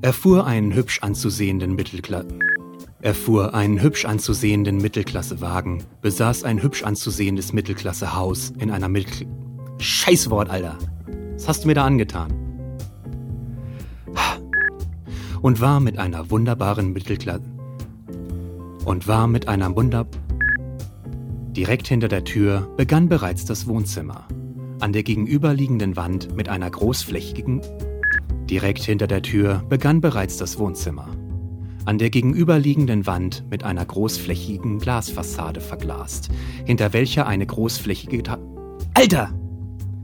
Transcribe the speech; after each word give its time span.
Er 0.00 0.12
fuhr 0.12 0.46
einen 0.46 0.74
hübsch 0.74 1.02
anzusehenden 1.02 1.74
Mittelklasse. 1.74 2.28
Er 3.02 3.14
fuhr 3.14 3.52
einen 3.52 3.82
hübsch 3.82 4.04
anzusehenden 4.04 4.76
Mittelklassewagen, 4.76 5.82
besaß 6.02 6.44
ein 6.44 6.62
hübsch 6.62 6.84
anzusehendes 6.84 7.52
Mittelklassehaus 7.52 8.52
in 8.58 8.70
einer 8.70 8.88
Mittel... 8.88 9.26
Scheißwort, 9.78 10.50
Alter. 10.50 10.78
Was 11.34 11.48
hast 11.48 11.64
du 11.64 11.68
mir 11.68 11.74
da 11.74 11.84
angetan? 11.84 12.32
Und 15.42 15.60
war 15.60 15.80
mit 15.80 15.98
einer 15.98 16.30
wunderbaren 16.30 16.92
Mittelklasse... 16.92 17.42
Und 18.84 19.08
war 19.08 19.26
mit 19.26 19.48
einer 19.48 19.74
Wunder... 19.74 20.06
Direkt 21.50 21.88
hinter 21.88 22.06
der 22.06 22.22
Tür 22.22 22.72
begann 22.76 23.08
bereits 23.08 23.46
das 23.46 23.66
Wohnzimmer. 23.66 24.28
An 24.78 24.92
der 24.92 25.02
gegenüberliegenden 25.02 25.96
Wand 25.96 26.36
mit 26.36 26.48
einer 26.48 26.70
großflächigen... 26.70 27.62
Direkt 28.50 28.82
hinter 28.82 29.06
der 29.06 29.22
Tür 29.22 29.62
begann 29.68 30.00
bereits 30.00 30.36
das 30.36 30.58
Wohnzimmer 30.58 31.08
an 31.88 31.96
der 31.96 32.10
gegenüberliegenden 32.10 33.06
Wand 33.06 33.44
mit 33.50 33.64
einer 33.64 33.82
großflächigen 33.82 34.78
Glasfassade 34.78 35.62
verglast, 35.62 36.28
hinter 36.66 36.92
welcher 36.92 37.26
eine 37.26 37.46
großflächige... 37.46 38.22
Ta 38.22 38.38
Alter! 38.92 39.32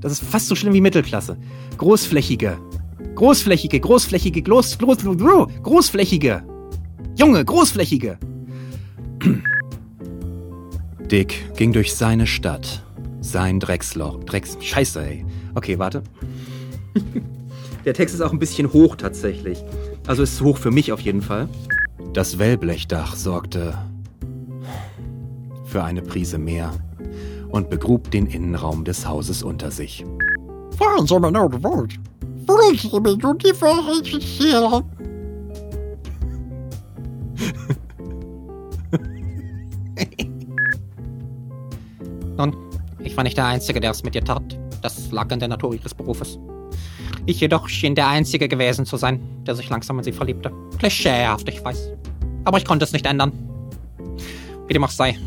Das 0.00 0.12
ist 0.12 0.22
fast 0.22 0.48
so 0.48 0.54
schlimm 0.54 0.74
wie 0.74 0.82
Mittelklasse. 0.82 1.38
Großflächige. 1.78 2.58
Großflächige, 3.14 3.80
großflächige, 3.80 4.42
groß, 4.42 4.76
groß, 4.76 4.98
großflächige. 5.62 6.42
Junge, 7.18 7.42
großflächige. 7.42 8.18
Dick 11.10 11.56
ging 11.56 11.72
durch 11.72 11.94
seine 11.94 12.26
Stadt. 12.26 12.84
Sein 13.22 13.58
Drecksloch. 13.58 14.22
Drecks. 14.24 14.58
Scheiße, 14.60 15.02
ey. 15.02 15.24
Okay, 15.54 15.78
warte. 15.78 16.02
Der 17.84 17.94
Text 17.94 18.14
ist 18.14 18.20
auch 18.20 18.32
ein 18.32 18.38
bisschen 18.38 18.72
hoch 18.72 18.96
tatsächlich. 18.96 19.64
Also 20.06 20.22
ist 20.22 20.34
es 20.34 20.40
hoch 20.42 20.58
für 20.58 20.70
mich 20.70 20.92
auf 20.92 21.00
jeden 21.00 21.22
Fall. 21.22 21.48
Das 22.12 22.38
Wellblechdach 22.38 23.14
sorgte 23.14 23.74
für 25.64 25.82
eine 25.82 26.02
Prise 26.02 26.36
mehr 26.38 26.72
und 27.50 27.70
begrub 27.70 28.10
den 28.10 28.26
Innenraum 28.26 28.84
des 28.84 29.06
Hauses 29.06 29.42
unter 29.42 29.70
sich. 29.70 30.04
Fahren 30.76 31.06
Sie 31.06 31.18
nur 31.18 31.30
die 31.30 31.62
Welt. 31.62 31.98
Wollen 32.46 32.76
Sie 32.76 33.00
mir 33.00 33.16
nur 33.16 33.34
die 33.36 33.60
Wahrheit 33.60 34.12
erzählen? 34.12 34.82
Nun, 42.36 42.56
ich 43.00 43.16
war 43.16 43.24
nicht 43.24 43.36
der 43.36 43.46
Einzige, 43.46 43.80
der 43.80 43.90
es 43.92 44.02
mit 44.02 44.14
dir 44.14 44.24
tat. 44.24 44.58
Das 44.82 45.10
lag 45.12 45.30
an 45.30 45.38
der 45.38 45.48
Natur 45.48 45.74
ihres 45.74 45.94
Berufes. 45.94 46.38
Ich 47.26 47.40
jedoch 47.40 47.68
schien 47.68 47.94
der 47.94 48.08
Einzige 48.08 48.48
gewesen 48.48 48.86
zu 48.86 48.96
sein, 48.96 49.20
der 49.46 49.54
sich 49.54 49.68
langsam 49.68 49.98
in 49.98 50.04
sie 50.04 50.12
verliebte. 50.12 50.50
Klischeehaft, 50.78 51.48
ich 51.48 51.64
weiß. 51.64 51.92
Aber 52.44 52.58
ich 52.58 52.64
konnte 52.64 52.84
es 52.84 52.92
nicht 52.92 53.06
ändern. 53.06 53.32
Wie 54.66 54.72
dem 54.72 54.84
auch 54.84 54.90
sei. 54.90 55.18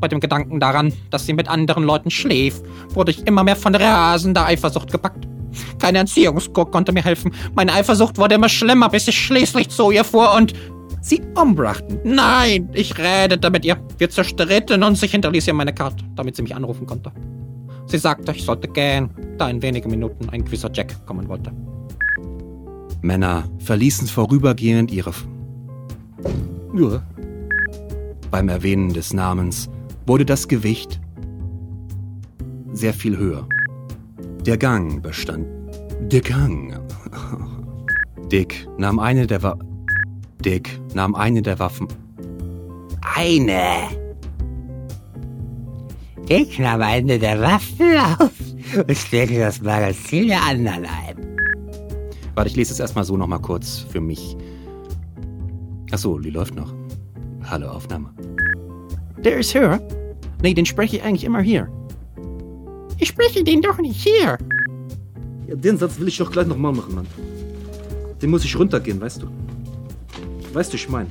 Bei 0.00 0.08
dem 0.08 0.20
Gedanken 0.20 0.60
daran, 0.60 0.92
dass 1.10 1.26
sie 1.26 1.32
mit 1.32 1.48
anderen 1.48 1.84
Leuten 1.84 2.10
schläft, 2.10 2.64
wurde 2.90 3.10
ich 3.10 3.26
immer 3.26 3.42
mehr 3.42 3.56
von 3.56 3.74
rasender 3.74 4.46
Eifersucht 4.46 4.92
gepackt. 4.92 5.26
Keine 5.78 5.98
Entziehungskur 5.98 6.70
konnte 6.70 6.92
mir 6.92 7.02
helfen. 7.02 7.32
Meine 7.54 7.72
Eifersucht 7.72 8.18
wurde 8.18 8.36
immer 8.36 8.48
schlimmer, 8.48 8.88
bis 8.88 9.08
ich 9.08 9.18
schließlich 9.18 9.70
zu 9.70 9.90
ihr 9.90 10.04
fuhr 10.04 10.34
und 10.34 10.52
sie 11.00 11.20
umbrachten. 11.34 11.98
Nein, 12.04 12.68
ich 12.72 12.96
redete 12.98 13.50
mit 13.50 13.64
ihr. 13.64 13.76
Wir 13.98 14.10
zerstritten 14.10 14.82
und 14.82 15.02
ich 15.02 15.10
hinterließ 15.10 15.46
ihr 15.46 15.54
meine 15.54 15.74
Karte, 15.74 16.04
damit 16.14 16.36
sie 16.36 16.42
mich 16.42 16.54
anrufen 16.54 16.86
konnte. 16.86 17.12
Sie 17.88 17.98
sagte, 17.98 18.32
ich 18.32 18.44
sollte 18.44 18.68
gehen, 18.68 19.08
da 19.38 19.48
in 19.48 19.62
wenigen 19.62 19.90
Minuten 19.90 20.28
ein 20.28 20.44
gewisser 20.44 20.70
Jack 20.72 21.06
kommen 21.06 21.26
wollte. 21.26 21.52
Männer 23.00 23.44
verließen 23.60 24.06
vorübergehend 24.08 24.90
ihre... 24.90 25.12
Ja. 26.74 27.02
Beim 28.30 28.48
Erwähnen 28.50 28.92
des 28.92 29.14
Namens 29.14 29.70
wurde 30.06 30.26
das 30.26 30.48
Gewicht 30.48 31.00
sehr 32.72 32.92
viel 32.92 33.16
höher. 33.16 33.48
Der 34.44 34.58
Gang 34.58 35.02
bestand... 35.02 35.46
Der 36.12 36.20
Gang... 36.20 36.78
Dick 38.30 38.68
nahm 38.76 38.98
eine 38.98 39.26
der 39.26 39.42
Wa... 39.42 39.58
Dick 40.44 40.78
nahm 40.94 41.14
eine 41.14 41.40
der 41.40 41.58
Waffen... 41.58 41.88
Eine! 43.16 43.97
Ich 46.30 46.58
nahm 46.58 46.82
eine 46.82 47.18
der 47.18 47.40
Waffen 47.40 47.96
auf 47.96 48.30
und 48.76 48.98
stellte 48.98 49.38
das 49.38 49.62
Magazin 49.62 50.28
der 50.28 50.42
anderen 50.42 50.84
ein. 50.84 51.36
Warte, 52.34 52.50
ich 52.50 52.56
lese 52.56 52.74
es 52.74 52.80
erstmal 52.80 53.04
so 53.04 53.16
nochmal 53.16 53.40
kurz 53.40 53.78
für 53.78 54.02
mich. 54.02 54.36
Achso, 55.90 56.18
die 56.18 56.28
läuft 56.28 56.54
noch. 56.54 56.74
Hallo, 57.44 57.68
Aufnahme. 57.68 58.10
Der 59.24 59.38
ist 59.38 59.52
hier. 59.52 59.80
Nee, 60.42 60.52
den 60.52 60.66
spreche 60.66 60.96
ich 60.96 61.02
eigentlich 61.02 61.24
immer 61.24 61.40
hier. 61.40 61.66
Ich 62.98 63.08
spreche 63.08 63.42
den 63.42 63.62
doch 63.62 63.78
nicht 63.78 63.98
hier. 63.98 64.36
Ja, 65.46 65.54
den 65.54 65.78
Satz 65.78 65.98
will 65.98 66.08
ich 66.08 66.18
doch 66.18 66.30
gleich 66.30 66.46
nochmal 66.46 66.74
machen, 66.74 66.94
Mann. 66.94 67.06
Den 68.20 68.28
muss 68.28 68.44
ich 68.44 68.54
runtergehen, 68.58 69.00
weißt 69.00 69.22
du? 69.22 69.28
Weißt 70.52 70.74
du, 70.74 70.76
ich 70.76 70.90
mein. 70.90 71.06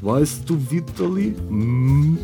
Weißt 0.00 0.48
du, 0.48 0.70
Vitali? 0.70 1.34
Hm? 1.48 2.15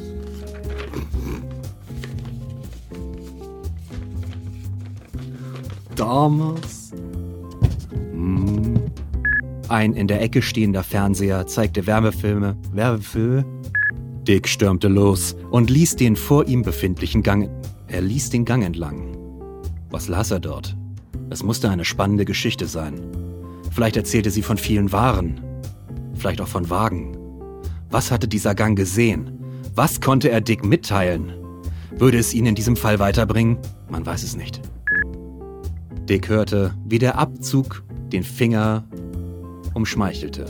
Damals. 6.03 6.91
Hm. 8.11 8.75
Ein 9.69 9.93
in 9.93 10.09
der 10.09 10.21
Ecke 10.21 10.43
stehender 10.43 10.83
Fernseher 10.83 11.47
zeigte 11.47 11.87
Wärmefilme. 11.87 12.57
Werbefilme? 12.73 13.45
Dick 14.27 14.49
stürmte 14.49 14.89
los 14.89 15.37
und 15.53 15.71
ließ 15.71 15.95
den 15.95 16.17
vor 16.17 16.49
ihm 16.49 16.63
befindlichen 16.63 17.23
Gang. 17.23 17.49
Er 17.87 18.01
ließ 18.01 18.31
den 18.31 18.45
Gang 18.45 18.65
entlang. 18.65 19.17
Was 19.91 20.09
las 20.09 20.33
er 20.33 20.41
dort? 20.41 20.77
Es 21.31 21.45
musste 21.45 21.71
eine 21.71 21.85
spannende 21.85 22.25
Geschichte 22.25 22.67
sein. 22.67 23.01
Vielleicht 23.71 23.97
erzählte 23.97 24.33
sie 24.33 24.43
von 24.43 24.59
vielen 24.59 24.91
Waren. 24.91 25.41
Vielleicht 26.15 26.41
auch 26.41 26.49
von 26.49 26.69
Wagen. 26.69 27.17
Was 27.91 28.11
hatte 28.11 28.27
dieser 28.27 28.57
Gang 28.57 28.77
gesehen? 28.77 29.39
Was 29.77 30.01
konnte 30.01 30.31
er 30.31 30.41
Dick 30.41 30.65
mitteilen? 30.65 31.33
Würde 31.97 32.19
es 32.19 32.35
ihn 32.35 32.47
in 32.47 32.57
diesem 32.57 32.75
Fall 32.75 32.99
weiterbringen? 32.99 33.59
Man 33.89 34.05
weiß 34.05 34.25
es 34.25 34.35
nicht. 34.35 34.61
Dick 36.09 36.29
hörte, 36.29 36.75
wie 36.85 36.99
der 36.99 37.19
Abzug 37.19 37.85
den 38.13 38.25
Finger 38.25 38.85
umschmeichelte. 39.75 40.47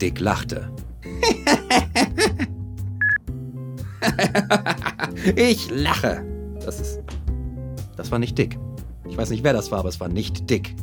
Dick 0.00 0.20
lachte. 0.20 0.70
ich 5.36 5.70
lache. 5.70 6.24
Das 6.64 6.80
ist. 6.80 7.00
Das 7.96 8.10
war 8.10 8.18
nicht 8.18 8.36
Dick. 8.36 8.58
Ich 9.08 9.16
weiß 9.16 9.30
nicht, 9.30 9.44
wer 9.44 9.52
das 9.52 9.70
war, 9.70 9.78
aber 9.80 9.88
es 9.88 10.00
war 10.00 10.08
nicht 10.08 10.50
Dick. 10.50 10.74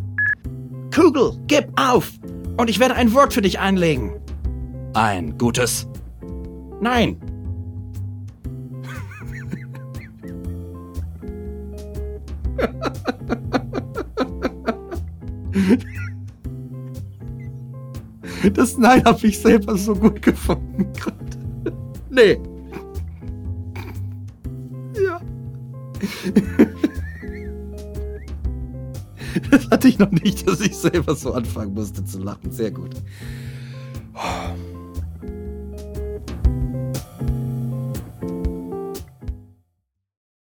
Kugel, 0.94 1.38
gib 1.48 1.68
auf! 1.80 2.12
Und 2.58 2.70
ich 2.70 2.80
werde 2.80 2.96
ein 2.96 3.14
Wort 3.14 3.34
für 3.34 3.42
dich 3.42 3.60
einlegen. 3.60 4.20
Ein 4.94 5.38
gutes. 5.38 5.88
Nein! 6.82 7.18
Das 18.54 18.78
Nein 18.78 19.04
habe 19.06 19.28
ich 19.28 19.40
selber 19.40 19.78
so 19.78 19.96
gut 19.96 20.22
gefunden 20.22 20.92
gerade. 20.94 21.16
Nee. 22.10 22.40
Ja. 25.02 25.22
Das 29.50 29.70
hatte 29.70 29.88
ich 29.88 29.98
noch 29.98 30.12
nicht, 30.12 30.48
dass 30.48 30.60
ich 30.62 30.76
selber 30.76 31.16
so 31.16 31.34
anfangen 31.34 31.74
musste 31.74 32.04
zu 32.04 32.20
lachen. 32.20 32.52
Sehr 32.52 32.72
gut. 32.72 32.96
Oh. 34.14 34.73